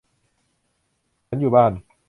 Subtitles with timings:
[1.27, 1.71] ฉันอยู่บ้าน